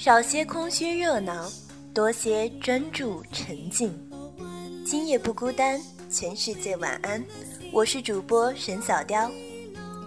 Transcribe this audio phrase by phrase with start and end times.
[0.00, 1.46] 少些空虚热闹，
[1.92, 3.92] 多些专注沉静。
[4.82, 5.78] 今夜不孤单，
[6.10, 7.22] 全世界晚安。
[7.70, 9.30] 我是主播沈小雕。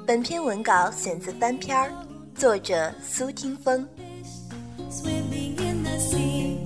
[0.04, 1.92] 本篇文稿选自翻篇儿，
[2.34, 3.88] 作者苏听风。
[4.90, 6.64] swimming in the sea.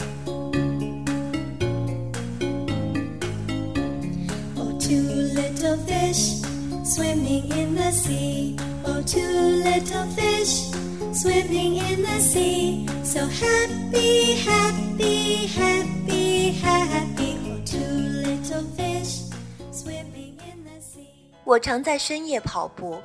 [11.18, 12.86] Swimming in the sea.
[13.04, 17.64] So happy, happy, happy, happy.
[17.66, 17.80] two
[18.24, 19.24] little fish
[19.72, 21.08] swimming in the sea.
[21.44, 23.02] 我常在深夜跑步，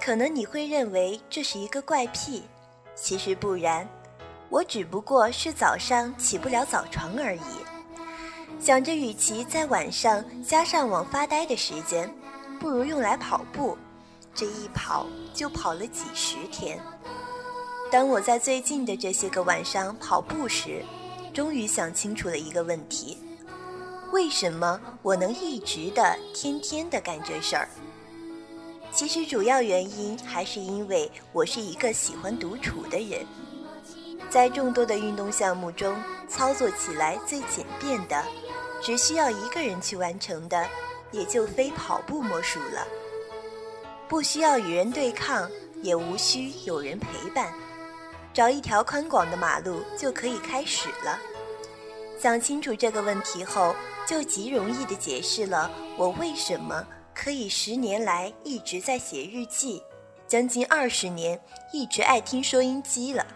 [0.00, 2.42] 可能你会认为这是一个怪癖，
[2.96, 3.88] 其实不然，
[4.48, 7.40] 我只不过是早上起不了早床而已。
[8.58, 12.12] 想着，与其在晚上加上网发呆的时间，
[12.58, 13.78] 不如用来跑步。
[14.34, 16.80] 这一跑就跑了几十天。
[17.92, 20.82] 当我在最近的这些个晚上跑步时，
[21.34, 23.18] 终于想清楚了一个问题：
[24.12, 27.68] 为什么我能一直的、天天的干这事儿？
[28.90, 33.26] 其实主要原因还是因为我是一个喜欢独处的人。
[34.30, 35.94] 在众多的运动项目中，
[36.30, 38.24] 操作起来最简便的，
[38.80, 40.66] 只需要一个人去完成的，
[41.10, 42.86] 也就非跑步莫属了。
[44.08, 45.46] 不需要与人对抗，
[45.82, 47.52] 也无需有人陪伴。
[48.32, 51.18] 找一条宽广的马路就可以开始了。
[52.18, 53.74] 想清楚这个问题后，
[54.06, 59.82] 就极容易地解释了我为什么可以十年来一直在写日记，
[60.26, 61.38] 将近二十年
[61.72, 63.26] 一直爱听收音机了。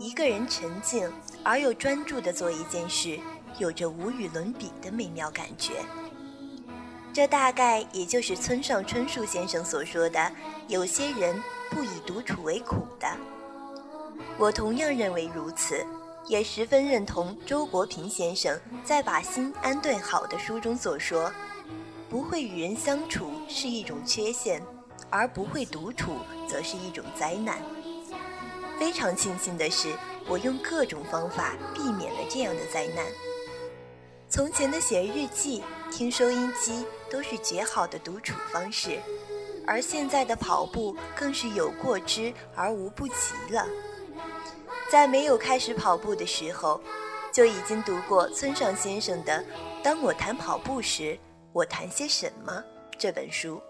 [0.00, 3.18] 一个人沉静而又专注地做一件事，
[3.58, 5.74] 有着无与伦比的美妙感觉。
[7.14, 10.30] 这大概也就是村上春树先生所说的
[10.68, 13.08] ：“有些人。”不以独处为苦的，
[14.38, 15.84] 我同样认为如此，
[16.28, 21.32] 也十分认同周国平先生在《把心安顿好》的书中所说
[22.08, 24.62] ：“不会与人相处是一种缺陷，
[25.10, 27.58] 而不会独处则是一种灾难。”
[28.78, 29.92] 非常庆幸的是，
[30.28, 33.04] 我用各种方法避免了这样的灾难。
[34.28, 38.98] 从前的写日记、听收音机都是绝好的独处方式。
[39.64, 43.14] 而现在的跑步更是有过之而无不及
[43.50, 43.64] 了。
[44.90, 46.80] 在没有开始跑步的时候，
[47.32, 49.32] 就已经读过村上先生的
[49.80, 51.16] 《当我谈跑步时，
[51.52, 52.52] 我谈些什么》
[52.98, 53.62] 这本书。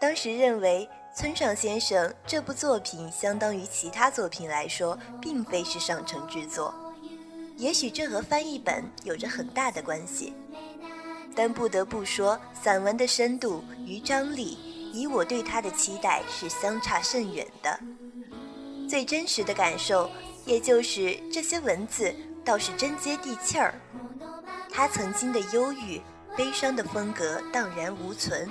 [0.00, 6.74] 当时认为村上先生这部作品相当于其他作品来说，并非是上乘之作。
[7.56, 10.34] 也许这和翻译本有着很大的关系，
[11.34, 14.58] 但不得不说，散文的深度与张力。
[14.92, 17.80] 以我对他的期待是相差甚远的，
[18.88, 20.08] 最真实的感受，
[20.46, 22.14] 也就是这些文字
[22.44, 23.74] 倒是真接地气儿。
[24.70, 26.00] 他曾经的忧郁、
[26.36, 28.48] 悲伤的风格荡然无存，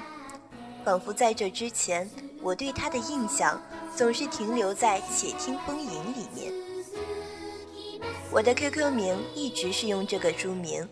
[0.84, 2.10] 仿佛在这之前，
[2.42, 3.58] 我对他的印象
[3.96, 6.52] 总是停留在《且听风吟》里面。
[8.30, 10.86] 我的 QQ 名一直是用这个书名，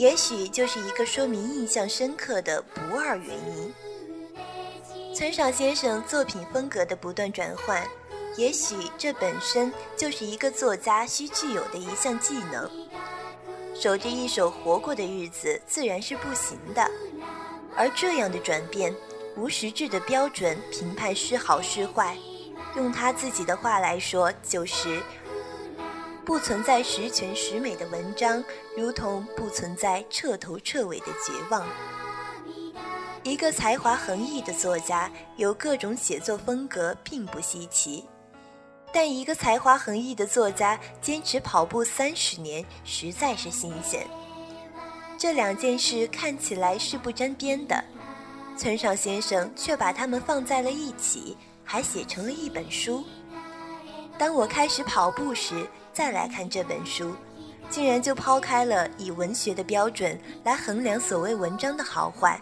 [0.00, 3.74] 也许就是一个说明印象深刻的不二原因。
[5.14, 7.86] 村上先生作品风格的不断转换，
[8.34, 12.70] 也许这本身就是一个作家需具有的一项技能。
[13.74, 16.90] 守着一首活过的日子，自然是不行的。
[17.76, 18.96] 而这样的转变，
[19.36, 22.16] 无实质的标准评判是好是坏，
[22.74, 25.02] 用他自己的话来说，就是
[26.24, 28.42] 不存在十全十美的文章，
[28.76, 31.66] 如同不存在彻头彻尾的绝望。
[33.22, 38.04] 一个才华横溢的作家有各种写作风格并不稀奇，
[38.92, 44.06] 但一个才华横溢的作家坚持跑步三十年实在是新鲜。
[45.18, 47.84] 这两件事看起来是不沾边的，
[48.56, 53.04] 村上先生却把它们放在了一起，还写成了一本书。
[54.16, 57.14] 当我开始跑步时，再来看这本书，
[57.68, 62.40] 竟然就抛开了以文学的标准来衡量所谓文章的好坏。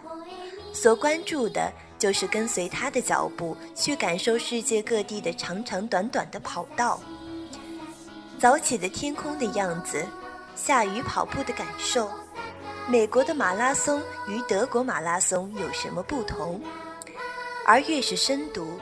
[0.71, 6.99] 所关注的就是跟随他的脚步去感受世界各地的长长短短的跑道。
[8.37, 10.05] 早起的天空的样子，
[10.55, 12.09] 下雨跑步的感受，
[12.87, 16.61] 美国的马拉松与德国马拉松有什么不同？
[17.65, 18.79] 而越是深读，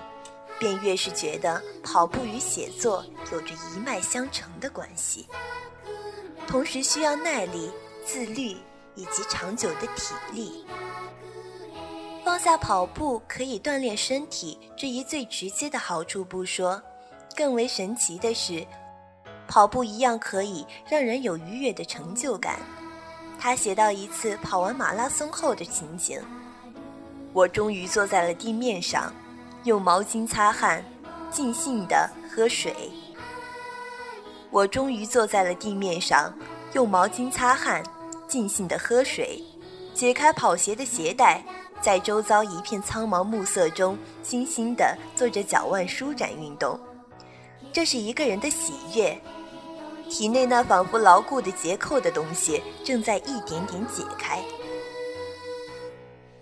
[0.60, 5.28] 便越是觉得跑步与写作有着一脉相承的关系，
[6.48, 7.72] 同时需要耐力、
[8.06, 8.58] 自律
[8.96, 10.66] 以及长久的体力。
[12.26, 16.82] 放下跑步可以锻炼身体这一最直接的好处不说，
[17.36, 18.66] 更为神奇的是。
[19.48, 22.60] 跑步一样可以让人有愉悦的成就感。
[23.40, 26.20] 他写到一次跑完马拉松后的情景：
[27.32, 29.14] 我终于坐在了地面上，
[29.64, 30.84] 用毛巾擦汗，
[31.30, 32.74] 尽兴地喝水。
[34.50, 36.34] 我终于坐在了地面上，
[36.74, 37.84] 用毛巾擦汗，
[38.28, 39.44] 尽兴地喝水。
[39.94, 41.44] 解开跑鞋的鞋带，
[41.82, 46.80] 在周遭一片苍茫暮色中，精心地做着脚腕舒展运动。
[47.74, 49.20] 这是一个人的喜悦。
[50.10, 54.42] 体内那仿佛牢固的结扣的东西正在一点点解开，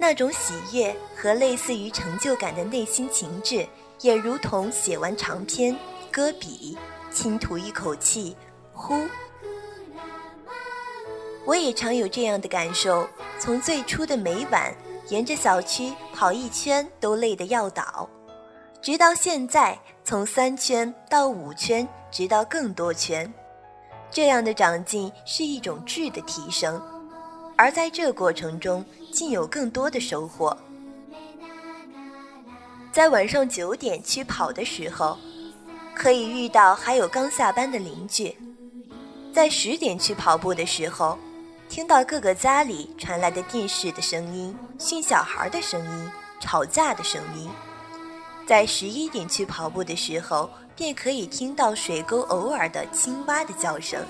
[0.08, 3.68] 那种喜悦和类似于成就感的内心情致，
[4.02, 5.76] 也如同写完长篇，
[6.12, 6.78] 搁笔，
[7.12, 8.38] 轻吐一口气，
[8.72, 9.02] 呼。
[11.44, 13.10] 我也常有这样的感受，
[13.40, 14.72] 从最初的每晚
[15.08, 18.08] 沿着小区跑一圈都累得要倒，
[18.84, 23.34] 直到现在从三圈到五圈，直到更多圈。
[24.12, 26.80] 这样的长进是一种质的提升，
[27.56, 30.56] 而在这过程中，竟有更多的收获。
[32.92, 35.18] 在晚上九点去跑的时候，
[35.94, 38.36] 可以遇到还有刚下班的邻居；
[39.34, 41.18] 在十点去跑步的时候，
[41.70, 47.50] 听到各个家里传来的电视的声音、训小孩的声音、吵架的声音；
[48.48, 50.50] 在十一点去跑步的时候。
[50.78, 54.04] 便可以听到水沟偶尔的青蛙的叫声。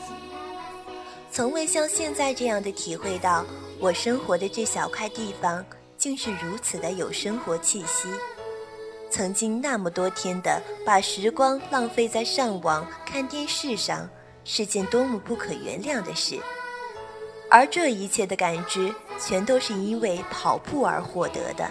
[1.35, 3.45] 从未像现在这样的体会到，
[3.77, 5.61] 我生活的这小块地方
[5.97, 8.07] 竟是如此的有生活气息。
[9.09, 14.09] 曾经那么多天的把时光浪费在上网看电视上，
[14.45, 16.39] 是件多么不可原谅的事。
[17.51, 21.69] 而这一切的感知，全都是因为跑步而获得的。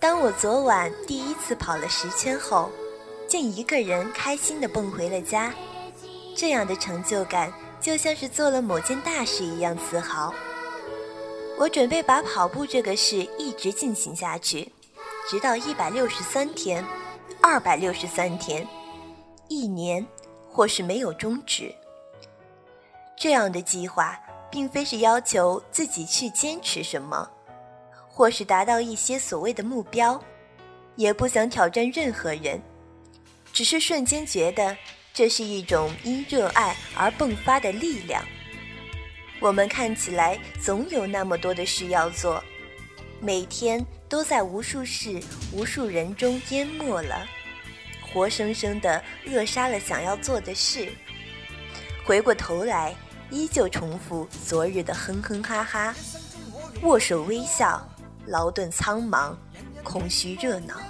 [0.00, 2.68] 当我昨晚第一次跑了十圈后。
[3.28, 5.54] 竟一个人开心地蹦回了家，
[6.36, 10.34] 这样的成就感就像是做了某件大事一样自豪。
[11.58, 14.70] 我准备把跑步这个事一直进行下去，
[15.28, 16.84] 直到一百六十三天、
[17.42, 18.66] 二百六十三天、
[19.48, 20.06] 一年，
[20.50, 21.74] 或是没有终止。
[23.16, 24.18] 这样的计划
[24.50, 27.28] 并非是要求自己去坚持什么，
[28.08, 30.18] 或是达到一些所谓的目标，
[30.96, 32.60] 也不想挑战任何人。
[33.52, 34.74] 只是瞬间觉得，
[35.12, 38.24] 这是一种因热爱而迸发的力量。
[39.40, 42.42] 我们看起来总有那么多的事要做，
[43.20, 45.20] 每天都在无数事、
[45.52, 47.26] 无数人中淹没了，
[48.00, 50.92] 活生生的扼杀了想要做的事。
[52.04, 52.94] 回过头来，
[53.30, 55.94] 依旧重复昨日的哼哼哈哈，
[56.82, 57.86] 握手微笑，
[58.26, 59.34] 劳顿苍茫，
[59.82, 60.80] 空虚热闹。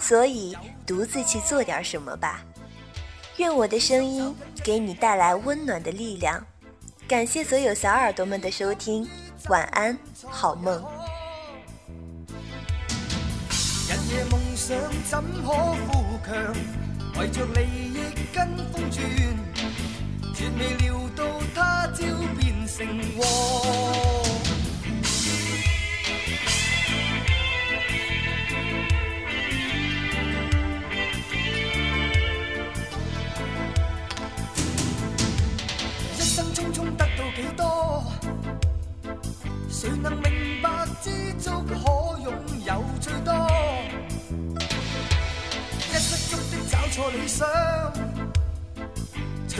[0.00, 0.56] 所以。
[0.86, 2.42] 独自去做点什么吧，
[3.40, 6.44] 愿我的声音给你带来温暖的力量。
[7.08, 9.08] 感谢所有小耳朵们的收听，
[9.48, 9.96] 晚安，
[10.28, 10.84] 好梦。
[13.88, 14.76] 日夜梦想
[15.08, 16.54] 怎可富强？
[17.18, 19.02] 为着利益跟风转，
[20.34, 22.04] 绝未料到他朝
[22.38, 23.99] 变成祸。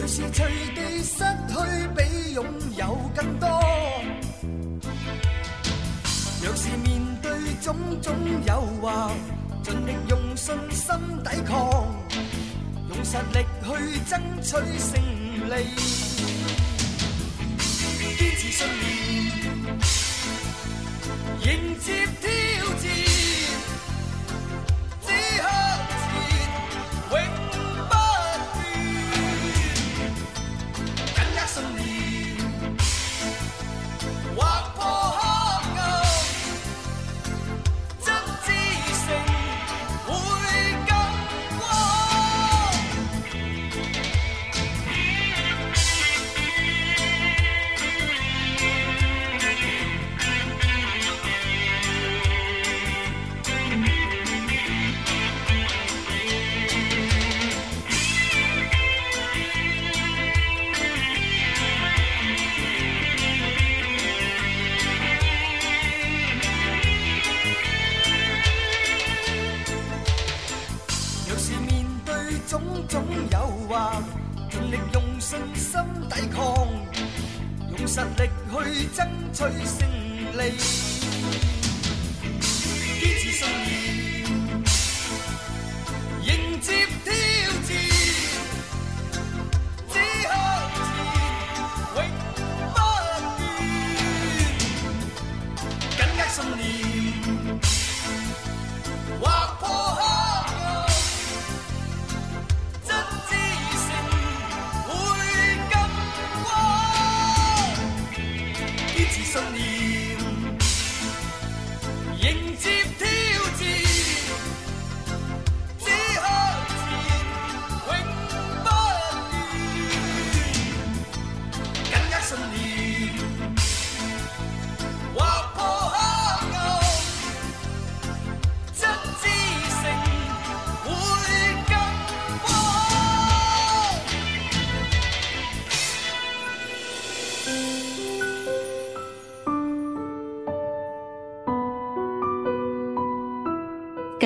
[0.00, 1.54] 随时随地失去
[1.94, 2.42] 比拥
[2.74, 3.46] 有更多。
[6.42, 7.30] 若是面对
[7.60, 8.14] 种种
[8.46, 9.10] 诱惑，
[9.62, 11.86] 尽力用信心抵抗，
[12.88, 13.68] 用实力去
[14.08, 14.98] 争取胜
[15.50, 15.52] 利，
[18.16, 18.88] 坚持信念。
[21.42, 22.39] 迎接天
[72.50, 73.38] 种种诱
[73.68, 74.02] 惑，
[74.50, 75.80] 尽力用信心
[76.10, 76.66] 抵抗，
[77.78, 79.88] 用实力去争取胜
[80.32, 80.58] 利，
[82.98, 84.26] 坚持信念，
[86.24, 87.29] 迎接天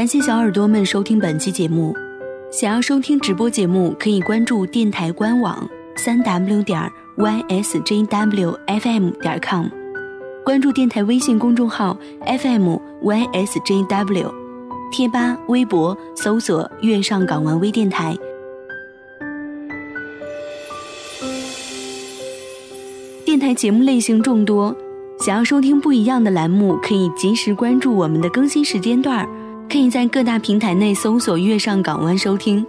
[0.05, 1.97] 感谢小耳朵们收听本期节目。
[2.53, 6.79] 想要收听直播节目，可以关注电台官网三 w 点
[7.17, 9.65] ysjwfm 点 com，
[10.45, 11.97] 关注电台微信公众号
[12.27, 14.31] FM ysjw，
[14.93, 18.15] 贴吧、微博搜索“月上港湾微电台”。
[23.25, 24.77] 电台节目类型众多，
[25.21, 29.27] 想要收听不一样的栏目，可以及时关注我们的更新时间段儿。
[29.75, 32.65] 可以在各大平台内搜索“月上港湾”收听。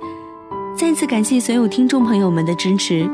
[0.75, 3.07] 再次感谢所有听众朋友们的支持。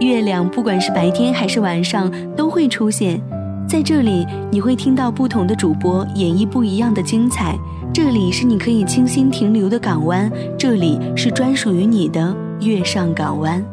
[0.00, 3.18] 月亮不管是白天还是晚上都会出现
[3.66, 7.58] 在这里，你会听到不同的主播演绎不一样的精彩。
[7.90, 13.64] 这里是你可以清新停留的港湾，这里是专属于你的月上港湾。